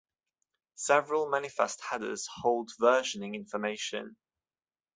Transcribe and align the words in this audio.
Several 0.77 1.29
manifest 1.29 1.79
headers 1.79 2.25
hold 2.37 2.71
versioning 2.81 3.35
information. 3.35 4.17